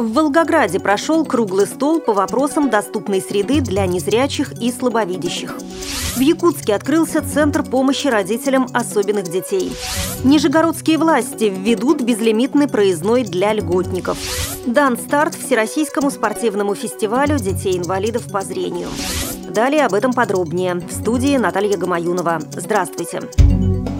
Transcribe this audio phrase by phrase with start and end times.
[0.00, 5.58] В Волгограде прошел круглый стол по вопросам доступной среды для незрячих и слабовидящих.
[6.16, 9.70] В Якутске открылся Центр помощи родителям особенных детей.
[10.24, 14.16] Нижегородские власти введут безлимитный проездной для льготников.
[14.64, 18.88] Дан старт Всероссийскому спортивному фестивалю детей-инвалидов по зрению.
[19.50, 20.76] Далее об этом подробнее.
[20.76, 22.38] В студии Наталья Гамаюнова.
[22.56, 23.20] Здравствуйте.
[23.20, 23.99] Здравствуйте.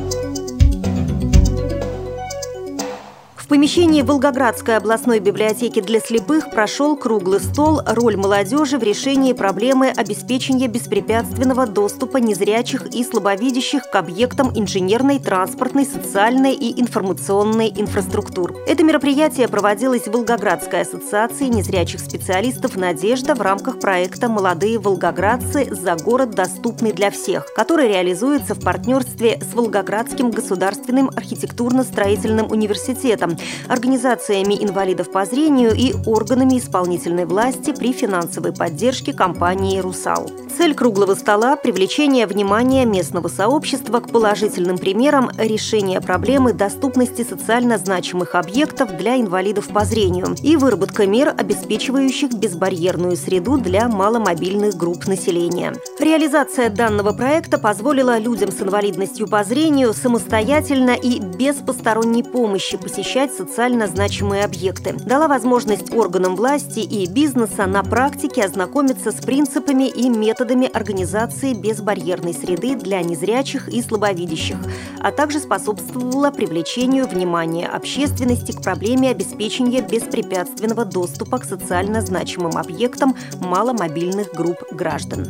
[3.51, 10.69] Помещении Волгоградской областной библиотеки для слепых прошел круглый стол «Роль молодежи в решении проблемы обеспечения
[10.69, 18.55] беспрепятственного доступа незрячих и слабовидящих к объектам инженерной, транспортной, социальной и информационной инфраструктур».
[18.69, 25.97] Это мероприятие проводилось в Волгоградской ассоциации незрячих специалистов «Надежда» в рамках проекта «Молодые волгоградцы за
[25.97, 35.11] город, доступный для всех», который реализуется в партнерстве с Волгоградским государственным архитектурно-строительным университетом, организациями инвалидов
[35.11, 40.31] по зрению и органами исполнительной власти при финансовой поддержке компании «Русал».
[40.61, 48.35] Цель круглого стола– привлечение внимания местного сообщества к положительным примерам решения проблемы доступности социально значимых
[48.35, 55.73] объектов для инвалидов по зрению и выработка мер, обеспечивающих безбарьерную среду для маломобильных групп населения.
[55.99, 63.33] Реализация данного проекта позволила людям с инвалидностью по зрению самостоятельно и без посторонней помощи посещать
[63.33, 70.11] социально значимые объекты, дала возможность органам власти и бизнеса на практике ознакомиться с принципами и
[70.11, 74.59] методами организации безбарьерной среды для незрячих и слабовидящих,
[75.01, 83.17] а также способствовала привлечению внимания общественности к проблеме обеспечения беспрепятственного доступа к социально значимым объектам
[83.41, 85.29] маломобильных групп граждан.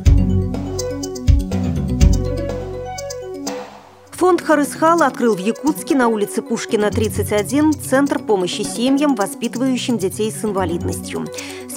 [4.21, 10.45] Фонд Харысхал открыл в Якутске на улице Пушкина, 31, Центр помощи семьям, воспитывающим детей с
[10.45, 11.25] инвалидностью.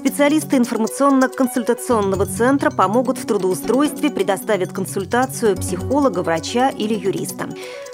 [0.03, 7.47] Специалисты информационно-консультационного центра помогут в трудоустройстве, предоставят консультацию психолога, врача или юриста.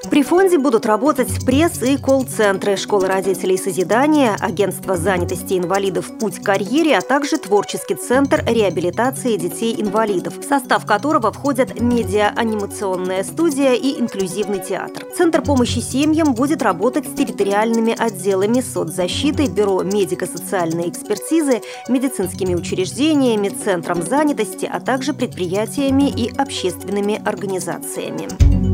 [0.08, 6.46] При фонде будут работать пресс- и колл-центры, школы родителей созидания, агентство занятости инвалидов «Путь к
[6.46, 14.60] карьере», а также творческий центр реабилитации детей-инвалидов, в состав которого входят медиа-анимационная студия и инклюзивный
[14.60, 15.06] театр.
[15.16, 24.02] Центр помощи семьям будет работать с территориальными отделами соцзащиты, бюро медико-социальной экспертизы, медицинскими учреждениями, центром
[24.02, 28.69] занятости, а также предприятиями и общественными организациями.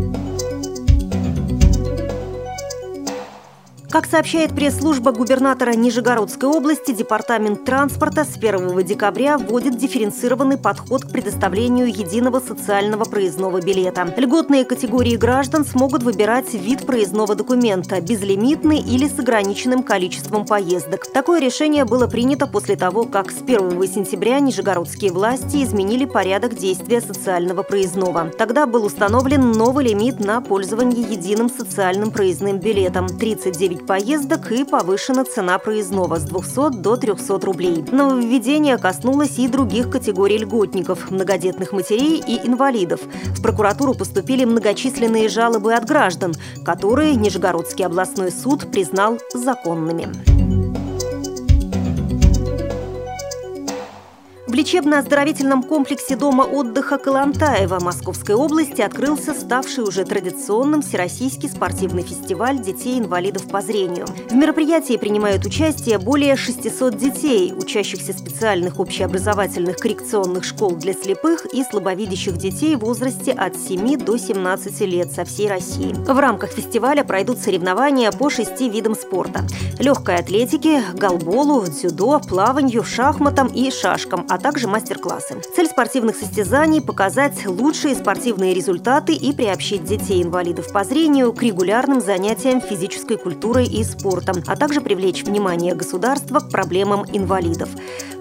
[3.96, 11.12] Как сообщает пресс-служба губернатора Нижегородской области, Департамент транспорта с 1 декабря вводит дифференцированный подход к
[11.12, 14.14] предоставлению единого социального проездного билета.
[14.18, 21.08] Льготные категории граждан смогут выбирать вид проездного документа– безлимитный или с ограниченным количеством поездок.
[21.14, 27.00] Такое решение было принято после того, как с 1 сентября нижегородские власти изменили порядок действия
[27.00, 28.30] социального проездного.
[28.38, 35.24] Тогда был установлен новый лимит на пользование единым социальным проездным билетом– 39 поездок и повышена
[35.24, 37.86] цена проездного с 200 до 300 рублей.
[37.92, 43.02] Нововведение коснулось и других категорий льготников– многодетных матерей и инвалидов.
[43.26, 50.35] В прокуратуру поступили многочисленные жалобы от граждан, которые Нижегородский областной суд признал законными.
[54.56, 63.50] Лечебно-оздоровительном комплексе дома отдыха Калантаева Московской области открылся ставший уже традиционным Всероссийский спортивный фестиваль детей-инвалидов
[63.50, 64.06] по зрению.
[64.30, 71.64] В мероприятии принимают участие более 600 детей, учащихся специальных общеобразовательных коррекционных школ для слепых и
[71.64, 75.94] слабовидящих детей в возрасте от 7 до 17 лет со всей России.
[75.94, 79.46] В рамках фестиваля пройдут соревнования по шести видам спорта–
[79.80, 85.42] легкой атлетике, голболу, дзюдо, плаванию, шахматам и шашкам, а также мастер-классы.
[85.56, 92.62] Цель спортивных состязаний– показать лучшие спортивные результаты и приобщить детей-инвалидов по зрению к регулярным занятиям
[92.62, 97.70] физической культурой и спортом, а также привлечь внимание государства к проблемам инвалидов.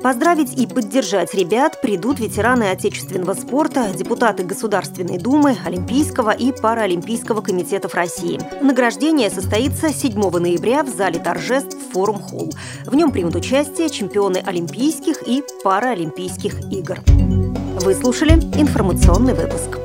[0.04, 7.94] Поздравить и поддержать ребят придут ветераны отечественного спорта, депутаты Государственной Думы, Олимпийского и Паралимпийского комитетов
[7.94, 8.38] России.
[8.60, 12.52] Награждение состоится 7 ноября в зале торжеств Форум Холл.
[12.84, 17.00] В нем примут участие чемпионы Олимпийских и Паралимпийских игр.
[17.80, 19.83] Вы слушали информационный выпуск.